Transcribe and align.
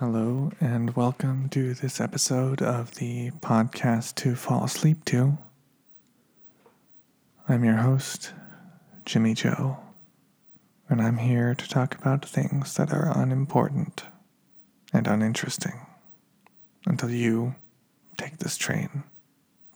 Hello, 0.00 0.50
and 0.62 0.96
welcome 0.96 1.50
to 1.50 1.74
this 1.74 2.00
episode 2.00 2.62
of 2.62 2.94
the 2.94 3.32
podcast 3.32 4.14
to 4.14 4.34
fall 4.34 4.64
asleep 4.64 5.04
to. 5.04 5.36
I'm 7.46 7.64
your 7.66 7.76
host, 7.76 8.32
Jimmy 9.04 9.34
Joe, 9.34 9.76
and 10.88 11.02
I'm 11.02 11.18
here 11.18 11.54
to 11.54 11.68
talk 11.68 11.94
about 11.96 12.24
things 12.24 12.76
that 12.76 12.94
are 12.94 13.12
unimportant 13.14 14.04
and 14.90 15.06
uninteresting 15.06 15.84
until 16.86 17.10
you 17.10 17.56
take 18.16 18.38
this 18.38 18.56
train 18.56 19.02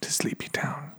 to 0.00 0.10
Sleepy 0.10 0.48
Town. 0.48 0.92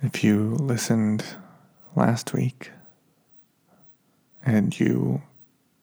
If 0.00 0.24
you 0.24 0.54
listened 0.54 1.22
last 1.94 2.32
week, 2.32 2.70
and 4.46 4.78
you 4.78 5.20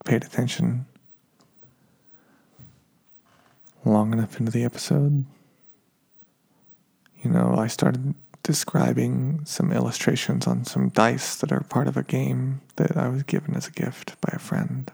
paid 0.06 0.24
attention 0.24 0.86
long 3.84 4.12
enough 4.12 4.40
into 4.40 4.50
the 4.50 4.64
episode, 4.64 5.26
you 7.22 7.30
know, 7.30 7.54
I 7.56 7.66
started 7.66 8.14
describing 8.42 9.42
some 9.44 9.70
illustrations 9.70 10.46
on 10.46 10.64
some 10.64 10.88
dice 10.88 11.36
that 11.36 11.52
are 11.52 11.60
part 11.60 11.88
of 11.88 11.96
a 11.96 12.02
game 12.02 12.62
that 12.76 12.96
I 12.96 13.08
was 13.08 13.22
given 13.22 13.54
as 13.54 13.68
a 13.68 13.70
gift 13.70 14.18
by 14.22 14.32
a 14.34 14.38
friend. 14.38 14.90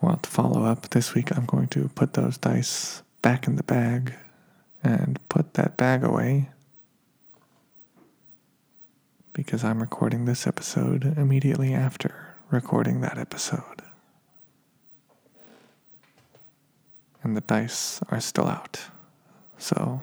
Well, 0.00 0.16
to 0.16 0.30
follow 0.30 0.64
up 0.64 0.90
this 0.90 1.14
week, 1.14 1.36
I'm 1.36 1.46
going 1.46 1.68
to 1.68 1.88
put 1.94 2.14
those 2.14 2.38
dice 2.38 3.02
back 3.22 3.46
in 3.46 3.56
the 3.56 3.62
bag 3.62 4.14
and 4.82 5.20
put 5.28 5.54
that 5.54 5.76
bag 5.76 6.02
away 6.02 6.48
because 9.44 9.64
I'm 9.64 9.80
recording 9.80 10.26
this 10.26 10.46
episode 10.46 11.16
immediately 11.16 11.72
after 11.72 12.36
recording 12.50 13.00
that 13.00 13.16
episode. 13.16 13.80
And 17.22 17.34
the 17.34 17.40
dice 17.40 18.02
are 18.10 18.20
still 18.20 18.46
out. 18.46 18.82
So 19.56 20.02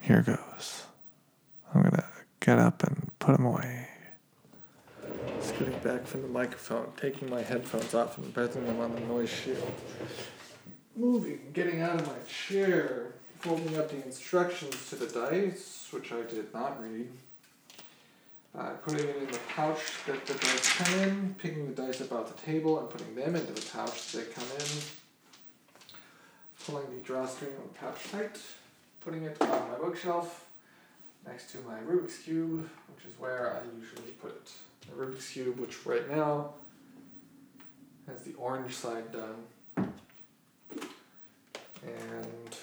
here 0.00 0.22
goes. 0.22 0.84
I'm 1.74 1.82
going 1.82 1.92
to 1.96 2.06
get 2.40 2.58
up 2.58 2.82
and 2.82 3.10
put 3.18 3.36
them 3.36 3.44
away. 3.44 3.88
Scooting 5.40 5.78
back 5.80 6.06
from 6.06 6.22
the 6.22 6.28
microphone, 6.28 6.90
taking 6.98 7.28
my 7.28 7.42
headphones 7.42 7.92
off 7.92 8.16
and 8.16 8.32
pressing 8.32 8.64
them 8.64 8.80
on 8.80 8.94
the 8.94 9.00
noise 9.02 9.28
shield. 9.28 9.70
Moving, 10.96 11.40
getting 11.52 11.82
out 11.82 12.00
of 12.00 12.06
my 12.06 12.20
chair, 12.26 13.12
folding 13.40 13.76
up 13.76 13.90
the 13.90 14.02
instructions 14.02 14.88
to 14.88 14.96
the 14.96 15.08
dice, 15.08 15.88
which 15.90 16.10
I 16.10 16.22
did 16.22 16.54
not 16.54 16.82
read 16.82 17.10
uh, 18.58 18.70
putting 18.84 19.08
it 19.08 19.16
in 19.16 19.26
the 19.26 19.38
pouch 19.54 19.80
that 20.06 20.26
the 20.26 20.34
dice 20.34 20.76
come 20.76 20.94
in, 21.00 21.34
picking 21.38 21.66
the 21.74 21.82
dice 21.82 22.00
up 22.02 22.12
off 22.12 22.36
the 22.36 22.42
table 22.42 22.78
and 22.78 22.90
putting 22.90 23.14
them 23.14 23.34
into 23.34 23.52
the 23.52 23.66
pouch 23.72 24.12
that 24.12 24.26
they 24.26 24.32
come 24.32 24.44
in, 24.58 24.66
pulling 26.66 26.94
the 26.94 27.00
drawstring 27.02 27.52
on 27.56 27.68
the 27.72 27.78
pouch 27.78 28.10
tight, 28.10 28.38
putting 29.00 29.24
it 29.24 29.40
on 29.40 29.70
my 29.70 29.76
bookshelf 29.76 30.46
next 31.26 31.50
to 31.52 31.58
my 31.58 31.78
Rubik's 31.80 32.18
Cube, 32.18 32.68
which 32.94 33.04
is 33.10 33.18
where 33.18 33.56
I 33.56 33.80
usually 33.80 34.12
put 34.20 34.32
it. 34.32 34.50
The 34.88 34.96
Rubik's 35.02 35.30
Cube, 35.30 35.58
which 35.58 35.86
right 35.86 36.10
now 36.10 36.50
has 38.08 38.22
the 38.22 38.34
orange 38.34 38.74
side 38.74 39.12
done, 39.12 39.92
and 41.84 42.56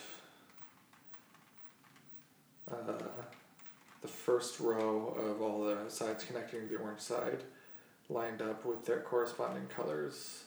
uh, 2.72 3.19
first 4.30 4.60
row 4.60 5.18
of 5.28 5.42
all 5.42 5.64
the 5.64 5.76
sides 5.88 6.24
connecting 6.24 6.62
to 6.62 6.68
the 6.68 6.76
orange 6.76 7.00
side 7.00 7.40
lined 8.10 8.44
up 8.44 8.64
with 8.64 8.86
their 8.86 9.00
corresponding 9.00 9.66
colors. 9.76 10.44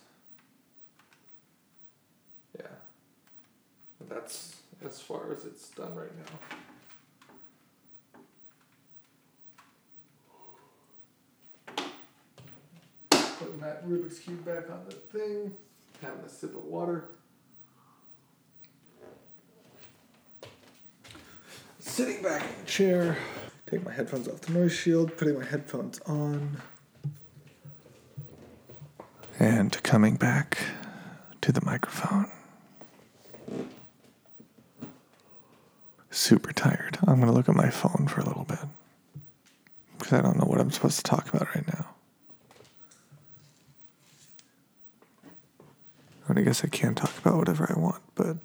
Yeah. 2.57 2.67
That's 4.09 4.55
as 4.87 5.01
far 5.01 5.33
as 5.33 5.45
it's 5.45 5.71
done 5.71 5.97
right 5.97 6.13
now. 6.17 6.25
Putting 13.11 13.59
that 13.59 13.85
Rubik's 13.85 14.21
Cube 14.21 14.45
back 14.45 14.71
on 14.71 14.85
the 14.89 14.95
thing, 14.95 15.57
having 16.01 16.25
a 16.25 16.29
sip 16.29 16.55
of 16.55 16.67
water. 16.67 17.07
Sitting 21.81 22.23
back 22.23 22.43
in 22.43 22.65
the 22.65 22.71
chair. 22.71 23.19
Take 23.73 23.87
my 23.87 23.93
headphones 23.95 24.29
off 24.29 24.43
the 24.43 24.53
noise 24.53 24.75
shield, 24.75 25.17
putting 25.17 25.39
my 25.39 25.47
headphones 25.47 25.99
on. 26.01 26.59
And 29.39 29.83
coming 29.83 30.17
back 30.17 30.59
to 31.41 31.53
the 31.53 31.65
microphone. 31.65 32.31
Super 36.11 36.53
tired. 36.53 36.99
I'm 37.01 37.15
going 37.15 37.29
to 37.29 37.33
look 37.33 37.49
at 37.49 37.55
my 37.55 37.71
phone 37.71 38.09
for 38.09 38.21
a 38.21 38.27
little 38.27 38.45
bit. 38.45 38.59
Because 39.97 40.13
I 40.13 40.21
don't 40.21 40.37
know 40.37 40.45
what 40.45 40.61
I'm 40.61 40.71
supposed 40.71 40.99
to 40.99 41.03
talk 41.05 41.33
about 41.33 41.49
right 41.55 41.67
now. 41.67 41.87
I 46.29 46.43
guess 46.43 46.63
I 46.63 46.69
can 46.69 46.95
talk 46.95 47.17
about 47.17 47.39
whatever 47.39 47.75
I 47.75 47.81
want, 47.81 48.03
but. 48.17 48.37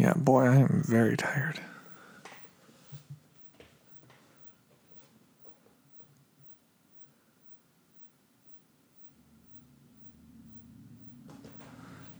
Yeah, 0.00 0.14
boy, 0.16 0.44
I 0.44 0.56
am 0.56 0.82
very 0.86 1.14
tired. 1.14 1.60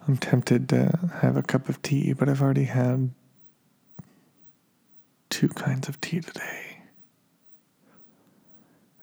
I'm 0.07 0.19
tempted 0.19 0.69
to 0.69 1.11
have 1.23 1.39
a 1.39 1.43
cup 1.43 1.71
of 1.71 1.81
tea, 1.81 2.13
but 2.13 2.29
I've 2.29 2.43
already 2.43 2.65
had 2.65 3.13
two 5.31 5.49
kinds 5.49 5.89
of 5.89 5.99
tea 6.03 6.21
today 6.21 6.83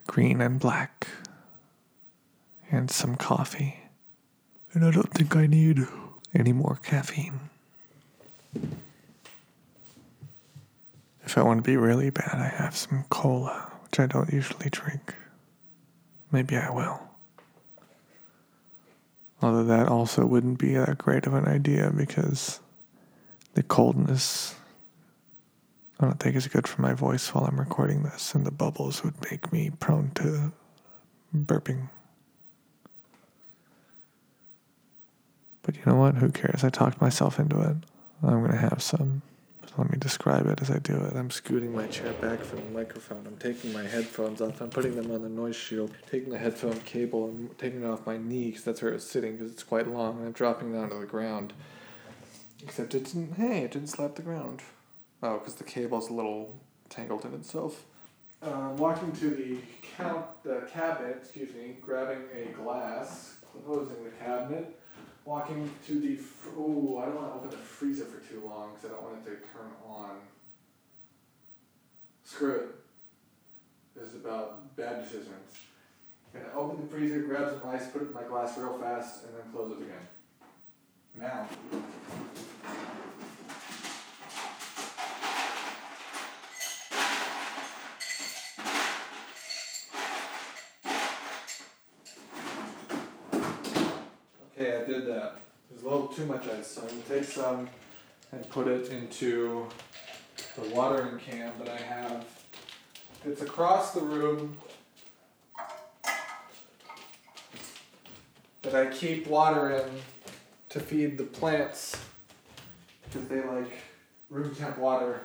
green 0.06 0.40
and 0.40 0.60
black, 0.60 1.08
and 2.72 2.92
some 2.92 3.16
coffee. 3.16 3.80
And 4.74 4.86
I 4.86 4.92
don't 4.92 5.12
think 5.12 5.36
I 5.36 5.48
need 5.48 5.80
any 6.36 6.54
more 6.54 6.80
caffeine. 6.84 7.50
If 11.24 11.38
I 11.38 11.42
want 11.42 11.64
to 11.64 11.70
be 11.70 11.78
really 11.78 12.10
bad, 12.10 12.36
I 12.36 12.48
have 12.48 12.76
some 12.76 13.04
cola, 13.10 13.72
which 13.84 14.00
I 14.00 14.06
don't 14.06 14.32
usually 14.32 14.70
drink. 14.70 15.14
Maybe 16.32 16.56
I 16.56 16.70
will. 16.70 17.02
Although 19.42 19.66
that 19.66 19.88
also 19.88 20.26
wouldn't 20.26 20.58
be 20.58 20.74
that 20.74 20.98
great 20.98 21.28
of 21.28 21.34
an 21.34 21.48
idea 21.48 21.92
because 21.96 22.60
the 23.54 23.64
coldness 23.64 24.56
I 26.00 26.06
don't 26.06 26.20
think 26.20 26.36
is 26.36 26.48
good 26.48 26.68
for 26.68 26.82
my 26.82 26.94
voice 26.94 27.34
while 27.34 27.46
I'm 27.46 27.60
recording 27.60 28.04
this, 28.04 28.36
and 28.36 28.46
the 28.46 28.52
bubbles 28.52 29.04
would 29.04 29.16
make 29.30 29.52
me 29.52 29.72
prone 29.80 30.12
to 30.16 30.52
burping. 31.36 31.90
But 35.64 35.76
you 35.76 35.82
know 35.86 35.96
what? 35.96 36.16
Who 36.16 36.30
cares? 36.30 36.64
I 36.64 36.70
talked 36.70 37.02
myself 37.02 37.40
into 37.40 37.60
it. 37.62 37.78
I'm 38.24 38.40
going 38.40 38.52
to 38.52 38.58
have 38.58 38.82
some. 38.82 39.22
So 39.68 39.74
let 39.80 39.92
me 39.92 39.98
describe 39.98 40.48
it 40.48 40.62
as 40.62 40.72
I 40.72 40.80
do 40.80 40.96
it. 40.96 41.16
I'm 41.16 41.30
scooting 41.30 41.76
my 41.76 41.88
chair 41.88 42.14
back 42.14 42.40
from 42.40 42.60
the 42.60 42.72
microphone. 42.72 43.26
I'm 43.28 43.38
taking 43.38 43.74
my 43.74 43.84
headphones 43.84 44.42
off. 44.42 44.62
I'm 44.62 44.70
putting 44.70 44.96
them 44.96 45.12
on 45.12 45.22
the 45.22 45.30
noise 45.30 45.56
shield. 45.56 45.92
Taking 46.10 46.32
the 46.32 46.38
headphone 46.38 46.80
cable 46.82 47.26
and 47.26 47.58
taking 47.58 47.84
it 47.84 47.88
off 47.88 48.06
my 48.06 48.18
knee 48.18 48.48
because 48.48 48.64
that's 48.64 48.82
where 48.82 48.94
it's 48.94 49.06
sitting 49.06 49.36
because 49.36 49.52
it's 49.52 49.64
quite 49.64 49.88
long. 49.88 50.18
And 50.18 50.28
I'm 50.28 50.32
dropping 50.32 50.74
it 50.74 50.78
onto 50.78 51.00
the 51.00 51.06
ground. 51.06 51.54
Except 52.64 52.96
it 52.96 53.06
didn't. 53.06 53.34
Hey, 53.34 53.64
it 53.64 53.72
didn't 53.72 53.90
slap 53.90 54.16
the 54.16 54.22
ground. 54.22 54.62
Oh, 55.22 55.40
because 55.40 55.56
the 55.56 55.64
cable's 55.64 56.10
a 56.10 56.14
little 56.14 56.56
tangled 56.90 57.26
in 57.26 57.34
itself. 57.34 57.86
Uh, 58.42 58.70
walking 58.78 59.12
to 59.14 59.32
the 59.32 59.58
count, 59.98 60.26
the 60.44 60.68
cabinet, 60.72 61.18
excuse 61.22 61.54
me, 61.56 61.76
grabbing 61.82 62.22
a 62.36 62.52
glass, 62.52 63.38
closing 63.66 64.04
the 64.04 64.12
cabinet, 64.12 64.80
walking 65.28 65.70
to 65.86 66.00
the. 66.00 66.16
Fr- 66.16 66.50
Ooh, 66.58 66.98
I 66.98 67.06
don't 67.06 67.16
want 67.16 67.28
to 67.28 67.34
open 67.36 67.50
the 67.50 67.58
freezer 67.58 68.06
for 68.06 68.20
too 68.32 68.42
long 68.46 68.72
because 68.74 68.90
I 68.90 68.94
don't 68.94 69.04
want 69.04 69.18
it 69.18 69.30
to 69.30 69.36
turn 69.52 69.70
on. 69.86 70.12
screw 72.24 72.56
it. 72.56 72.68
This 73.96 74.14
is 74.14 74.16
about 74.16 74.76
bad 74.76 75.04
decisions. 75.04 75.58
Gonna 76.34 76.46
open 76.56 76.82
the 76.82 76.88
freezer, 76.88 77.20
grab 77.22 77.50
some 77.50 77.70
ice, 77.70 77.88
put 77.88 78.02
it 78.04 78.08
in 78.10 78.14
my 78.14 78.24
glass 78.24 78.58
real 78.58 78.78
fast, 78.78 79.26
and 79.26 79.34
then 79.34 79.42
close 79.52 79.72
it 79.72 79.84
again. 79.84 80.08
Now. 81.16 81.48
Okay, 94.60 94.76
I 94.76 94.86
did 94.86 95.06
that. 95.06 95.42
There's 95.70 95.77
a 95.88 95.90
little 95.90 96.08
too 96.08 96.26
much 96.26 96.46
ice, 96.50 96.68
so 96.68 96.82
I'm 96.82 96.90
gonna 96.90 97.02
take 97.02 97.24
some 97.24 97.70
and 98.34 98.50
put 98.50 98.68
it 98.68 98.90
into 98.92 99.68
the 100.58 100.70
watering 100.76 101.18
can 101.18 101.54
that 101.60 101.70
I 101.70 101.78
have. 101.78 102.26
It's 103.26 103.42
across 103.42 103.94
the 103.94 104.02
room 104.02 104.58
that 108.64 108.76
I 108.76 108.88
keep 108.88 109.28
water 109.28 109.72
in 109.72 109.90
to 110.70 110.82
feed 110.82 111.18
the 111.18 111.24
plants 111.24 111.98
because 113.06 113.30
they 113.30 113.42
like 113.42 113.72
room 114.30 114.54
temp 114.54 114.78
water 114.78 115.22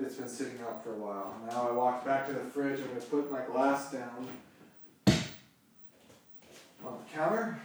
that's 0.00 0.16
been 0.16 0.28
sitting 0.28 0.58
out 0.66 0.82
for 0.82 0.94
a 0.94 0.98
while. 0.98 1.36
Now 1.48 1.68
I 1.68 1.72
walk 1.72 2.04
back 2.04 2.26
to 2.26 2.32
the 2.32 2.40
fridge, 2.40 2.80
I'm 2.80 2.88
gonna 2.88 3.00
put 3.02 3.30
my 3.30 3.42
glass 3.42 3.92
down 3.92 4.26
on 5.06 5.14
the 6.98 7.14
counter. 7.14 7.60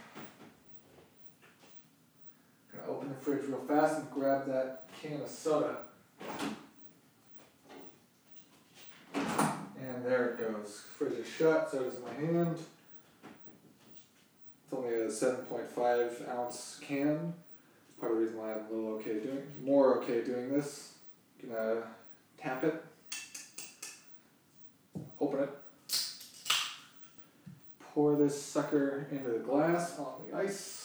Gonna 2.86 2.98
open 2.98 3.08
the 3.08 3.14
fridge 3.14 3.48
real 3.48 3.60
fast 3.60 3.98
and 3.98 4.10
grab 4.10 4.46
that 4.46 4.88
can 5.00 5.20
of 5.20 5.28
soda. 5.28 5.76
And 9.14 10.04
there 10.04 10.30
it 10.30 10.38
goes. 10.38 10.82
Fridge 10.96 11.14
is 11.14 11.28
shut, 11.28 11.70
soda's 11.70 11.96
in 11.96 12.02
my 12.02 12.14
hand. 12.14 12.58
It's 14.64 14.72
only 14.72 14.94
a 14.94 15.10
seven 15.10 15.44
point 15.46 15.70
five 15.70 16.26
ounce 16.30 16.80
can. 16.80 17.34
Part 18.00 18.12
of 18.12 18.18
the 18.18 18.24
reason 18.24 18.38
why 18.38 18.52
I'm 18.52 18.66
a 18.70 18.74
little 18.74 18.94
okay 18.94 19.20
doing 19.20 19.42
more 19.62 19.98
okay 19.98 20.22
doing 20.24 20.50
this. 20.52 20.92
Gonna 21.46 21.82
tap 22.38 22.64
it. 22.64 22.82
Open 25.20 25.40
it. 25.40 25.50
Pour 27.94 28.16
this 28.16 28.42
sucker 28.42 29.06
into 29.12 29.30
the 29.30 29.38
glass 29.38 29.98
on 29.98 30.14
the 30.28 30.36
ice. 30.36 30.81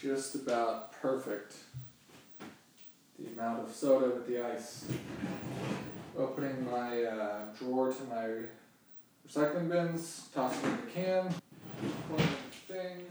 Just 0.00 0.34
about 0.34 0.92
perfect. 0.92 1.54
The 3.18 3.28
amount 3.32 3.68
of 3.68 3.74
soda 3.74 4.06
with 4.06 4.26
the 4.26 4.42
ice. 4.42 4.86
Opening 6.16 6.70
my 6.70 7.02
uh, 7.02 7.44
drawer 7.58 7.92
to 7.92 8.02
my 8.04 8.28
recycling 9.28 9.68
bins, 9.68 10.28
tossing 10.34 10.70
in 10.70 10.76
the 10.76 10.92
can, 10.92 11.34
closing 12.08 12.28
the 12.66 12.72
thing, 12.72 13.06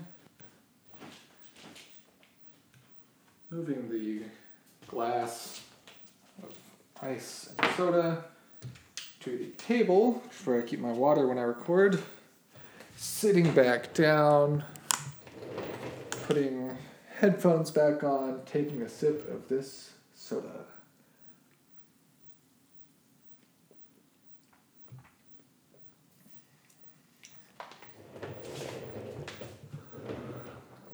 moving 3.51 3.89
the 3.89 4.23
glass 4.87 5.61
of 6.43 6.53
ice 7.01 7.53
and 7.57 7.71
soda 7.75 8.23
to 9.19 9.37
the 9.37 9.47
table, 9.63 10.23
where 10.43 10.59
I 10.59 10.61
keep 10.63 10.79
my 10.79 10.91
water 10.91 11.27
when 11.27 11.37
I 11.37 11.43
record, 11.43 12.01
sitting 12.95 13.51
back 13.53 13.93
down 13.93 14.63
putting 16.29 16.77
headphones 17.19 17.71
back 17.71 18.03
on, 18.03 18.39
taking 18.45 18.83
a 18.83 18.87
sip 18.87 19.27
of 19.31 19.49
this 19.49 19.93
soda. 20.13 20.63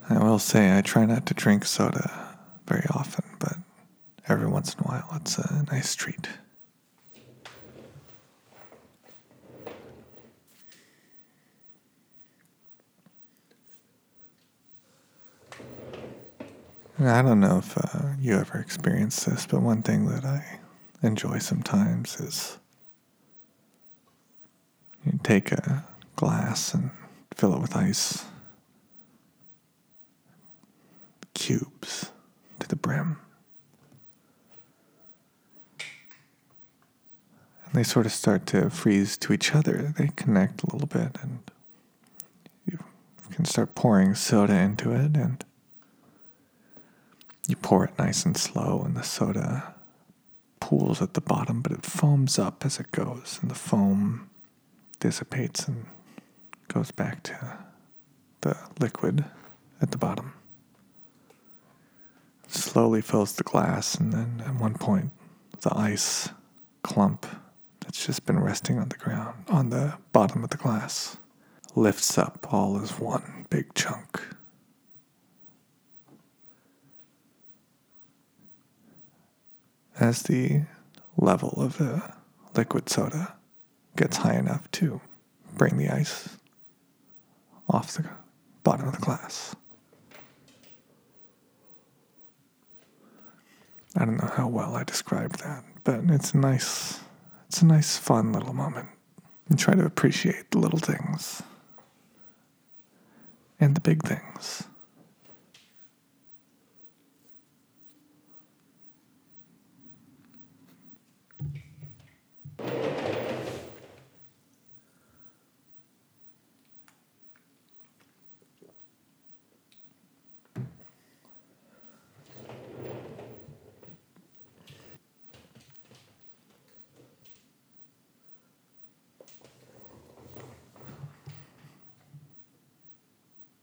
I 0.10 0.24
will 0.24 0.40
say 0.40 0.78
I 0.78 0.80
try 0.80 1.06
not 1.06 1.26
to 1.26 1.34
drink 1.34 1.66
soda 1.66 2.38
very 2.66 2.86
often, 2.92 3.26
but 3.38 3.58
every 4.30 4.48
once 4.48 4.74
in 4.74 4.80
a 4.80 4.84
while 4.84 5.10
it's 5.18 5.38
a 5.38 5.66
nice 5.70 5.96
treat. 5.96 6.30
I 16.98 17.22
don't 17.22 17.42
know 17.42 17.58
if 17.58 17.78
uh, 17.78 18.14
you 18.22 18.38
ever 18.38 18.58
experienced 18.58 19.26
this, 19.26 19.46
but 19.46 19.62
one 19.62 19.82
thing 19.82 20.06
that 20.06 20.24
I 20.24 20.60
enjoy 21.04 21.40
sometimes 21.40 22.22
is 22.22 22.58
you 25.06 25.20
take 25.22 25.52
a 25.52 25.86
glass 26.16 26.74
and 26.74 26.92
fill 27.36 27.54
it 27.54 27.60
with 27.60 27.76
ice, 27.76 28.24
cubes 31.34 32.12
to 32.60 32.68
the 32.70 32.78
brim. 32.78 33.18
And 37.66 37.74
they 37.74 37.84
sort 37.84 38.06
of 38.06 38.14
start 38.14 38.46
to 38.48 38.70
freeze 38.70 39.18
to 39.18 39.34
each 39.34 39.54
other. 39.54 39.94
They 39.98 40.12
connect 40.16 40.64
a 40.64 40.72
little 40.72 40.88
bit, 40.88 41.18
and 41.22 41.40
you 42.66 42.80
can 43.32 43.44
start 43.44 43.76
pouring 43.76 44.16
soda 44.16 44.56
into 44.56 44.94
it 44.94 45.18
and 45.18 45.44
you 47.48 47.56
pour 47.56 47.86
it 47.86 47.98
nice 47.98 48.26
and 48.26 48.36
slow, 48.36 48.82
and 48.86 48.96
the 48.96 49.04
soda 49.04 49.76
pools 50.60 51.02
at 51.02 51.14
the 51.14 51.22
bottom, 51.22 51.62
but 51.62 51.72
it 51.72 51.86
foams 51.86 52.40
up 52.40 52.66
as 52.66 52.80
it 52.80 52.92
goes, 52.92 53.40
and 53.42 53.52
the 53.52 53.56
foam 53.56 54.30
dissipates 55.00 55.68
and 55.68 55.86
goes 56.68 56.92
back 56.92 57.22
to 57.24 57.58
the 58.42 58.58
liquid 58.80 59.26
at 59.82 59.92
the 59.92 59.98
bottom. 59.98 60.34
Slowly 62.48 63.02
fills 63.02 63.34
the 63.34 63.44
glass, 63.44 63.96
and 63.96 64.14
then 64.14 64.44
at 64.46 64.56
one 64.56 64.76
point, 64.76 65.12
the 65.62 65.76
ice 65.78 66.30
clump 66.84 67.26
that's 67.82 68.06
just 68.06 68.26
been 68.26 68.40
resting 68.40 68.80
on 68.80 68.90
the 68.90 68.98
ground, 68.98 69.46
on 69.50 69.70
the 69.70 69.96
bottom 70.14 70.44
of 70.44 70.50
the 70.50 70.58
glass, 70.58 71.18
lifts 71.76 72.18
up 72.18 72.48
all 72.52 72.82
as 72.82 73.00
one 73.00 73.46
big 73.50 73.74
chunk. 73.74 74.22
As 80.00 80.24
the 80.24 80.64
level 81.18 81.54
of 81.58 81.78
the 81.78 82.02
liquid 82.56 82.90
soda 82.90 83.36
gets 83.96 84.18
high 84.18 84.36
enough 84.36 84.70
to 84.72 85.02
bring 85.56 85.78
the 85.78 85.90
ice 85.90 86.30
off 87.70 87.94
the 87.94 88.06
bottom 88.64 88.88
of 88.88 88.96
the 88.96 89.02
glass. 89.02 89.56
I 93.96 94.04
don't 94.04 94.18
know 94.18 94.32
how 94.34 94.48
well 94.48 94.76
I 94.76 94.84
described 94.84 95.40
that, 95.40 95.64
but 95.84 96.02
it's 96.10 96.34
a 96.34 96.38
nice 96.38 97.00
it's 97.48 97.62
a 97.62 97.66
nice 97.66 97.98
fun 97.98 98.34
little 98.34 98.54
moment. 98.54 98.90
And 99.48 99.60
try 99.60 99.76
to 99.76 99.86
appreciate 99.86 100.52
the 100.52 100.58
little 100.58 100.80
things 100.80 101.44
and 103.60 103.76
the 103.76 103.82
big 103.82 104.04
things. 104.04 104.64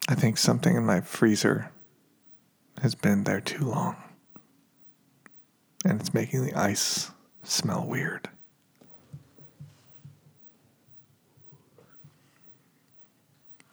I 0.09 0.15
think 0.15 0.37
something 0.37 0.77
in 0.77 0.85
my 0.85 1.01
freezer 1.01 1.71
has 2.83 2.95
been 2.95 3.25
there 3.25 3.41
too 3.41 3.65
long. 3.65 3.97
and 5.85 6.01
it's 6.01 6.15
making 6.15 6.45
the 6.45 6.55
ice 6.55 7.11
smell 7.43 7.85
weird. 7.87 8.29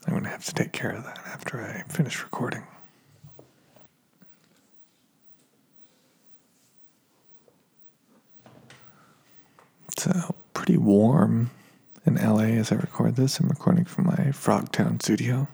I'm 0.07 0.13
going 0.13 0.24
to 0.24 0.29
have 0.29 0.45
to 0.45 0.53
take 0.53 0.67
care 0.79 0.91
of 0.91 1.03
that 1.03 1.19
after 1.25 1.62
I 1.62 1.83
finish 1.91 2.24
recording. 2.24 2.63
It's 9.91 10.07
uh, 10.07 10.31
pretty 10.53 10.77
warm 10.77 11.50
in 12.05 12.15
LA 12.15 12.55
as 12.62 12.71
I 12.71 12.75
record 12.75 13.17
this. 13.17 13.41
I'm 13.41 13.50
recording 13.50 13.83
from 13.83 14.05
my 14.05 14.31
Frogtown 14.31 15.01
studio. 15.01 15.50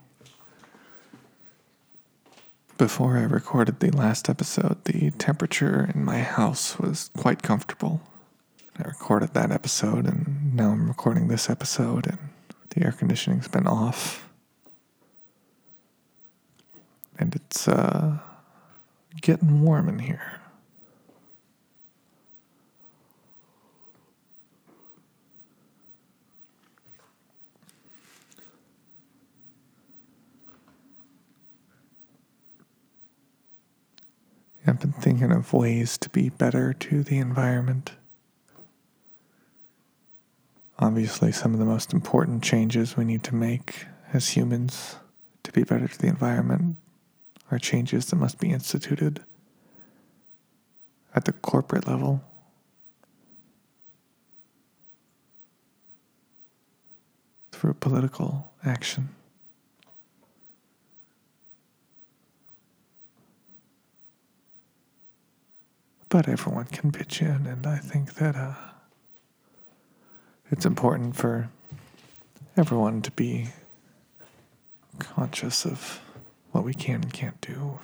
Before 2.78 3.18
I 3.18 3.24
recorded 3.24 3.80
the 3.80 3.90
last 3.90 4.30
episode, 4.30 4.84
the 4.84 5.10
temperature 5.10 5.90
in 5.92 6.06
my 6.06 6.20
house 6.20 6.78
was 6.78 7.10
quite 7.18 7.42
comfortable. 7.42 8.00
I 8.78 8.84
recorded 8.84 9.34
that 9.34 9.52
episode, 9.52 10.06
and 10.06 10.54
now 10.54 10.70
I'm 10.70 10.88
recording 10.88 11.30
this 11.30 11.50
episode, 11.50 12.06
and 12.06 12.20
the 12.70 12.86
air 12.86 12.92
conditioning's 12.92 13.48
been 13.48 13.66
off. 13.66 14.25
And 17.18 17.36
it's 17.36 17.68
uh, 17.68 18.18
getting 19.22 19.62
warm 19.62 19.88
in 19.88 20.00
here. 20.00 20.42
I've 34.68 34.80
been 34.80 34.94
thinking 34.94 35.32
of 35.32 35.54
ways 35.54 35.98
to 36.00 36.10
be 36.10 36.30
better 36.30 36.74
to 36.74 37.04
the 37.04 37.20
environment. 37.20 37.92
Obviously, 40.80 41.32
some 41.32 41.54
of 41.54 41.60
the 41.60 41.66
most 41.66 41.94
important 41.94 42.44
changes 42.44 42.98
we 42.98 43.06
need 43.06 43.24
to 43.24 43.36
make 43.36 43.86
as 44.12 44.30
humans 44.30 44.98
to 45.44 45.52
be 45.52 45.64
better 45.64 45.88
to 45.88 45.98
the 45.98 46.08
environment 46.08 46.78
are 47.52 47.60
changes 47.60 48.08
that 48.08 48.16
must 48.16 48.40
be 48.40 48.52
instituted 48.52 49.24
at 51.14 51.26
the 51.26 51.34
corporate 51.34 51.88
level. 51.88 52.24
Through 57.52 57.76
political 57.76 58.52
action. 58.66 59.10
but 66.16 66.30
everyone 66.30 66.64
can 66.64 66.94
pitch 66.94 67.22
in, 67.22 67.46
and 67.46 67.68
I 67.68 67.76
think 67.76 68.14
that 68.14 68.38
uh, 68.38 68.54
it's 70.50 70.66
important 70.66 71.18
for 71.18 71.50
everyone 72.56 73.02
to 73.02 73.12
be 73.12 73.50
conscious 74.98 75.66
of 75.66 76.00
what 76.56 76.64
we 76.64 76.74
can 76.74 77.02
and 77.02 77.12
can't 77.12 77.42
do. 77.42 77.78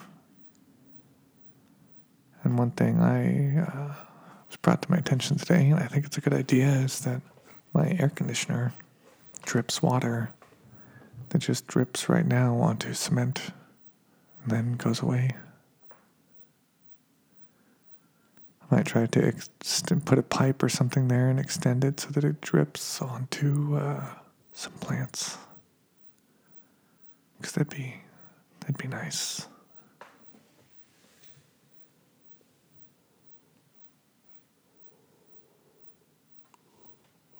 And 2.41 2.57
one 2.57 2.71
thing 2.71 3.01
I 3.01 3.59
uh, 3.59 3.93
was 4.47 4.55
brought 4.61 4.81
to 4.83 4.89
my 4.89 4.95
attention 4.95 5.37
today, 5.37 5.69
and 5.69 5.79
I 5.79 5.87
think 5.87 6.05
it's 6.05 6.17
a 6.17 6.21
good 6.21 6.33
idea, 6.33 6.67
is 6.67 7.01
that 7.01 7.21
my 7.73 7.97
air 7.99 8.07
conditioner 8.07 8.73
drips 9.43 9.83
water 9.83 10.31
that 11.29 11.39
just 11.39 11.67
drips 11.67 12.07
right 12.07 12.25
now 12.25 12.55
onto 12.55 12.93
cement 12.93 13.51
and 14.43 14.51
then 14.53 14.73
goes 14.77 15.01
away. 15.01 15.31
I 18.61 18.75
might 18.75 18.85
try 18.85 19.05
to 19.05 19.27
ex- 19.27 19.49
put 20.05 20.17
a 20.17 20.23
pipe 20.23 20.63
or 20.63 20.69
something 20.69 21.09
there 21.09 21.29
and 21.29 21.41
extend 21.41 21.83
it 21.83 21.99
so 21.99 22.09
that 22.11 22.23
it 22.23 22.39
drips 22.39 23.01
onto 23.01 23.75
uh, 23.75 24.05
some 24.53 24.73
plants. 24.73 25.37
Because 27.37 27.51
that'd 27.51 27.69
be 27.69 28.01
that'd 28.61 28.77
be 28.77 28.87
nice. 28.87 29.47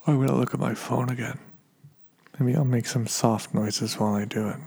I'm 0.07 0.19
gonna 0.19 0.35
look 0.35 0.53
at 0.53 0.59
my 0.59 0.73
phone 0.73 1.09
again. 1.09 1.39
Maybe 2.39 2.55
I'll 2.55 2.65
make 2.65 2.87
some 2.87 3.07
soft 3.07 3.53
noises 3.53 3.99
while 3.99 4.15
I 4.15 4.25
do 4.25 4.49
it. 4.49 4.57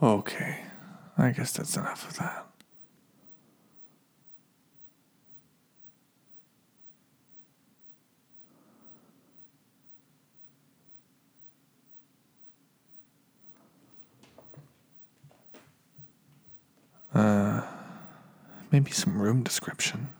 Okay, 0.00 0.60
I 1.16 1.30
guess 1.30 1.50
that's 1.52 1.76
enough 1.76 2.08
of 2.08 2.18
that. 2.18 2.46
Uh, 17.12 17.62
maybe 18.70 18.92
some 18.92 19.20
room 19.20 19.42
description. 19.42 20.10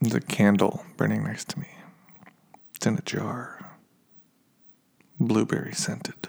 There's 0.00 0.14
a 0.14 0.20
candle 0.20 0.84
burning 0.96 1.24
next 1.24 1.48
to 1.50 1.60
me. 1.60 1.66
It's 2.74 2.86
in 2.86 2.96
a 2.96 3.02
jar. 3.02 3.76
Blueberry 5.18 5.74
scented. 5.74 6.28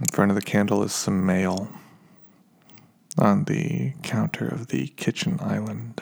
In 0.00 0.06
front 0.06 0.30
of 0.30 0.34
the 0.36 0.42
candle 0.42 0.82
is 0.82 0.94
some 0.94 1.26
mail 1.26 1.70
on 3.18 3.44
the 3.44 3.92
counter 4.02 4.48
of 4.48 4.68
the 4.68 4.88
kitchen 4.88 5.38
island 5.42 6.00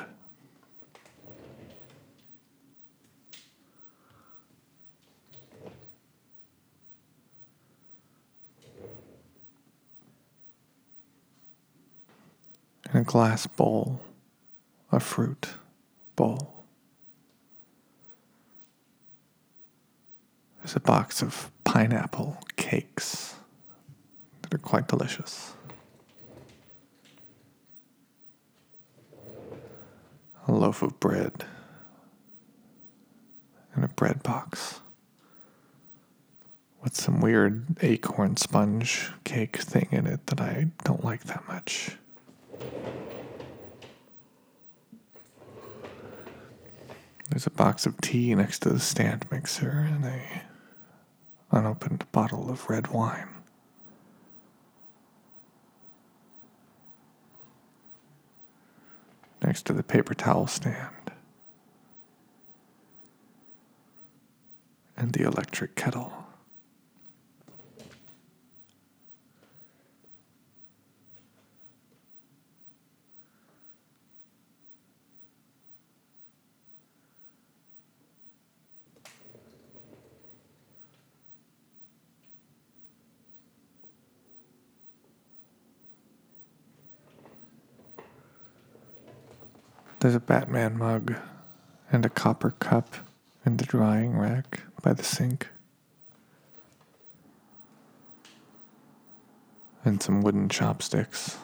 in 12.92 13.00
a 13.00 13.04
glass 13.04 13.46
bowl, 13.46 14.00
a 14.90 15.00
fruit 15.00 15.54
bowl. 16.16 16.64
There's 20.58 20.76
a 20.76 20.80
box 20.80 21.22
of 21.22 21.50
pineapple 21.64 22.38
cakes 22.56 23.34
that 24.42 24.54
are 24.54 24.58
quite 24.58 24.88
delicious. 24.88 25.52
A 30.46 30.52
loaf 30.52 30.82
of 30.82 30.98
bread 30.98 31.44
and 33.74 33.84
a 33.84 33.88
bread 33.88 34.22
box 34.22 34.80
with 36.82 36.96
some 36.96 37.20
weird 37.20 37.64
acorn 37.82 38.36
sponge 38.36 39.10
cake 39.24 39.58
thing 39.58 39.88
in 39.90 40.06
it 40.06 40.26
that 40.28 40.40
I 40.40 40.68
don't 40.84 41.04
like 41.04 41.24
that 41.24 41.46
much. 41.46 41.96
There's 47.30 47.46
a 47.46 47.50
box 47.50 47.86
of 47.86 48.00
tea 48.00 48.34
next 48.34 48.60
to 48.60 48.70
the 48.70 48.80
stand 48.80 49.26
mixer 49.30 49.70
and 49.70 50.04
a 50.04 50.42
unopened 51.52 52.04
bottle 52.10 52.50
of 52.50 52.68
red 52.68 52.88
wine. 52.88 53.28
Next 59.42 59.66
to 59.66 59.72
the 59.72 59.82
paper 59.82 60.14
towel 60.14 60.46
stand. 60.46 61.12
And 64.96 65.12
the 65.12 65.22
electric 65.22 65.76
kettle. 65.76 66.27
There's 90.00 90.14
a 90.14 90.20
Batman 90.20 90.78
mug 90.78 91.16
and 91.90 92.06
a 92.06 92.08
copper 92.08 92.52
cup 92.52 92.94
in 93.44 93.56
the 93.56 93.64
drying 93.64 94.16
rack 94.16 94.60
by 94.80 94.92
the 94.92 95.02
sink. 95.02 95.48
And 99.84 100.00
some 100.00 100.20
wooden 100.20 100.48
chopsticks. 100.48 101.38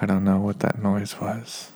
I 0.00 0.06
don't 0.06 0.24
know 0.24 0.38
what 0.38 0.60
that 0.60 0.80
noise 0.80 1.20
was. 1.20 1.72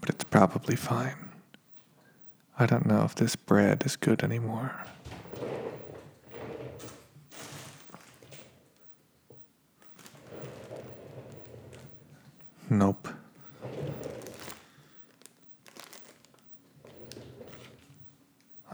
But 0.00 0.10
it's 0.10 0.24
probably 0.46 0.74
fine. 0.74 1.28
I 2.58 2.64
don't 2.64 2.86
know 2.86 3.02
if 3.04 3.14
this 3.14 3.36
bread 3.36 3.82
is 3.84 3.94
good 3.94 4.22
anymore. 4.22 4.74
Nope. 12.70 13.08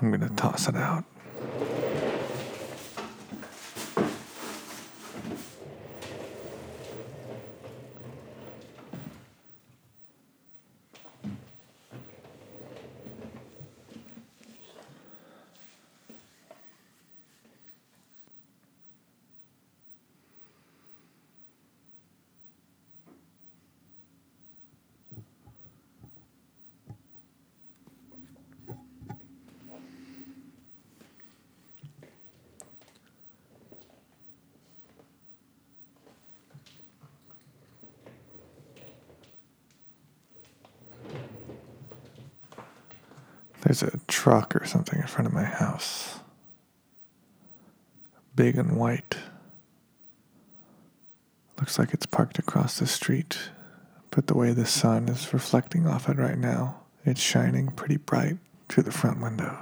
I'm 0.00 0.12
gonna 0.12 0.28
toss 0.36 0.68
it 0.68 0.76
out. 0.76 1.02
There's 43.66 43.82
a 43.82 43.98
truck 44.06 44.54
or 44.54 44.64
something 44.64 45.00
in 45.00 45.08
front 45.08 45.26
of 45.26 45.32
my 45.32 45.42
house. 45.42 46.20
Big 48.36 48.56
and 48.56 48.76
white. 48.76 49.16
Looks 51.58 51.76
like 51.76 51.92
it's 51.92 52.06
parked 52.06 52.38
across 52.38 52.78
the 52.78 52.86
street, 52.86 53.36
but 54.12 54.28
the 54.28 54.36
way 54.36 54.52
the 54.52 54.66
sun 54.66 55.08
is 55.08 55.34
reflecting 55.34 55.84
off 55.84 56.08
it 56.08 56.16
right 56.16 56.38
now, 56.38 56.76
it's 57.04 57.20
shining 57.20 57.72
pretty 57.72 57.96
bright 57.96 58.36
through 58.68 58.84
the 58.84 58.92
front 58.92 59.20
window. 59.20 59.56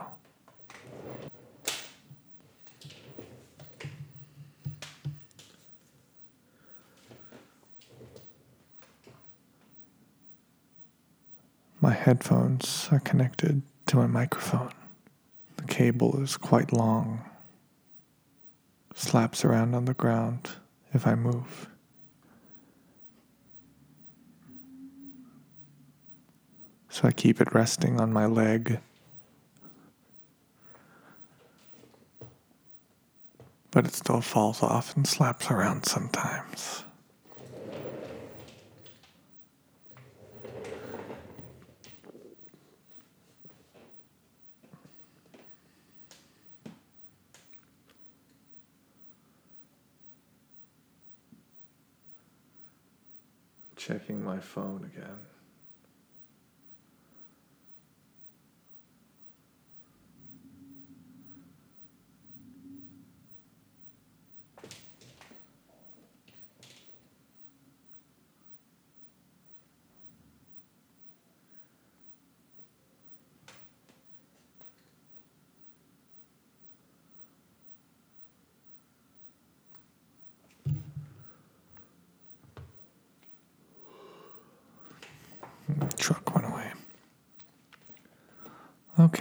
My 11.80 11.94
headphones 11.94 12.90
are 12.92 13.00
connected 13.00 13.62
to 13.86 13.96
my 13.96 14.06
microphone. 14.06 14.72
The 15.56 15.64
cable 15.64 16.20
is 16.22 16.36
quite 16.36 16.72
long, 16.72 17.24
slaps 18.94 19.44
around 19.44 19.74
on 19.74 19.84
the 19.84 19.94
ground 19.94 20.50
if 20.92 21.06
I 21.06 21.14
move. 21.14 21.68
So 26.88 27.08
I 27.08 27.10
keep 27.10 27.40
it 27.40 27.52
resting 27.52 28.00
on 28.00 28.12
my 28.12 28.26
leg. 28.26 28.78
But 33.72 33.86
it 33.86 33.94
still 33.94 34.20
falls 34.20 34.62
off 34.62 34.94
and 34.94 35.04
slaps 35.04 35.50
around 35.50 35.86
sometimes. 35.86 36.83
Checking 53.76 54.24
my 54.24 54.38
phone 54.38 54.90
again. 54.94 55.33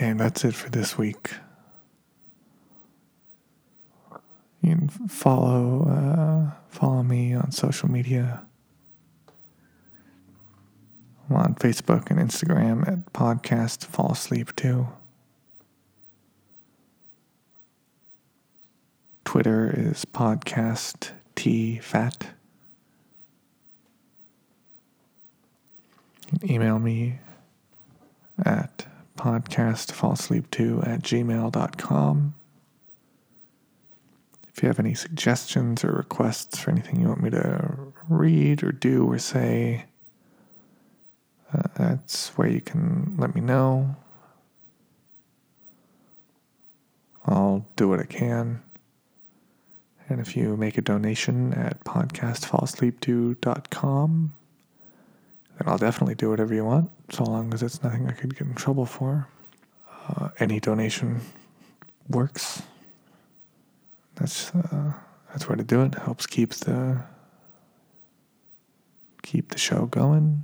Okay, 0.04 0.12
that's 0.12 0.44
it 0.44 0.54
for 0.54 0.70
this 0.70 0.98
week. 0.98 1.32
You 4.60 4.76
can 4.76 4.90
follow 4.90 5.88
uh, 5.88 6.52
follow 6.68 7.04
me 7.04 7.34
on 7.34 7.52
social 7.52 7.90
media. 7.90 8.44
I'm 11.30 11.38
on 11.38 11.56
Facebook 11.56 12.12
and 12.12 12.20
Instagram 12.20 12.86
at 12.86 13.14
podcast 13.14 13.86
fall 13.86 14.12
asleep 14.12 14.54
too. 14.58 14.90
Twitter 19.24 19.74
is 19.74 20.04
podcast 20.04 21.12
t 21.36 21.78
fat. 21.78 22.28
Email 26.44 26.78
me 26.78 27.20
at 28.46 28.73
podcastfallsleep2 29.24 30.86
at 30.86 31.02
gmail.com. 31.02 32.34
If 34.50 34.62
you 34.62 34.68
have 34.68 34.80
any 34.80 34.94
suggestions 34.94 35.86
or 35.86 35.94
requests 35.94 36.60
for 36.60 36.72
anything 36.72 37.00
you 37.00 37.08
want 37.08 37.24
me 37.24 37.30
to 37.30 37.94
read 38.10 38.64
or 38.64 38.74
do 38.74 39.10
or 39.10 39.18
say, 39.18 39.86
uh, 41.54 41.64
that's 41.78 42.38
where 42.38 42.50
you 42.50 42.60
can 42.60 43.16
let 43.18 43.34
me 43.34 43.40
know. 43.40 43.96
I'll 47.26 47.66
do 47.78 47.88
what 47.88 48.02
I 48.02 48.06
can. 48.06 48.62
And 50.10 50.20
if 50.20 50.36
you 50.36 50.58
make 50.58 50.78
a 50.78 50.82
donation 50.82 51.54
at 51.54 51.82
podcastfallsleep2.com, 51.86 54.34
then 55.58 55.68
I'll 55.68 55.78
definitely 55.78 56.16
do 56.16 56.30
whatever 56.30 56.54
you 56.54 56.66
want, 56.66 56.92
so 57.14 57.24
long 57.26 57.54
as 57.54 57.62
it's 57.62 57.84
nothing 57.84 58.10
I 58.10 58.14
could 58.14 58.36
get 58.36 58.48
in 58.48 58.56
trouble 58.56 58.88
for. 58.88 59.28
Uh, 60.10 60.30
any 60.40 60.60
donation 60.60 61.22
works. 62.10 62.64
That's 64.16 64.54
uh, 64.56 64.94
that's 65.30 65.48
where 65.48 65.56
to 65.56 65.64
do 65.64 65.84
it. 65.84 65.94
Helps 65.94 66.26
keep 66.26 66.54
the 66.54 67.04
keep 69.22 69.50
the 69.50 69.60
show 69.60 69.86
going. 69.86 70.44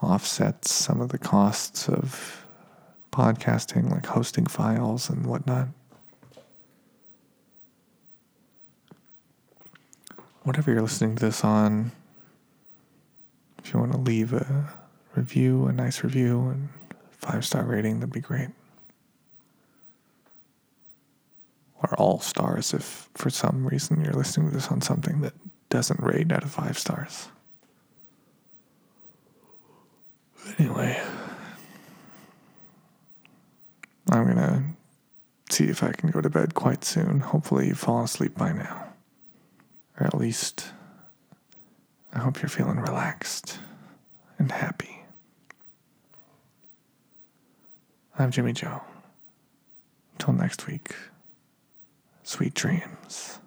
Offsets 0.00 0.72
some 0.72 1.00
of 1.00 1.08
the 1.08 1.18
costs 1.18 1.88
of 1.88 2.46
podcasting, 3.12 3.90
like 3.90 4.06
hosting 4.06 4.46
files 4.46 5.10
and 5.10 5.26
whatnot. 5.26 5.68
Whatever 10.44 10.70
you're 10.70 10.82
listening 10.82 11.16
to 11.16 11.26
this 11.26 11.44
on, 11.44 11.90
if 13.58 13.74
you 13.74 13.80
want 13.80 13.92
to 13.92 13.98
leave 13.98 14.32
a 14.32 14.79
review, 15.20 15.66
a 15.66 15.72
nice 15.72 16.02
review, 16.02 16.48
and 16.48 16.70
five 17.10 17.44
star 17.44 17.62
rating, 17.62 18.00
that'd 18.00 18.12
be 18.12 18.20
great. 18.20 18.48
Or 21.82 21.94
all 21.96 22.20
stars 22.20 22.72
if 22.74 23.08
for 23.14 23.30
some 23.30 23.66
reason 23.66 24.02
you're 24.02 24.14
listening 24.14 24.48
to 24.48 24.54
this 24.54 24.68
on 24.68 24.80
something 24.80 25.20
that 25.20 25.34
doesn't 25.68 26.00
rate 26.00 26.32
out 26.32 26.42
of 26.42 26.50
five 26.50 26.78
stars. 26.78 27.28
Anyway, 30.58 31.00
I'm 34.10 34.34
to 34.36 34.64
see 35.54 35.64
if 35.64 35.82
I 35.82 35.92
can 35.92 36.10
go 36.10 36.20
to 36.20 36.30
bed 36.30 36.54
quite 36.54 36.82
soon. 36.82 37.20
Hopefully, 37.20 37.68
you've 37.68 37.78
fallen 37.78 38.04
asleep 38.04 38.36
by 38.36 38.52
now. 38.52 38.86
Or 39.98 40.06
at 40.06 40.14
least, 40.14 40.66
I 42.12 42.18
hope 42.20 42.40
you're 42.40 42.48
feeling 42.48 42.78
relaxed 42.78 43.58
and 44.38 44.50
happy. 44.50 44.99
I'm 48.18 48.30
Jimmy 48.30 48.52
Joe. 48.52 48.82
Until 50.12 50.34
next 50.34 50.66
week, 50.66 50.94
sweet 52.22 52.54
dreams. 52.54 53.38